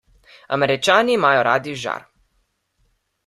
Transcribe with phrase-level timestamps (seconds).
[0.55, 2.07] Američani imajo radi žar.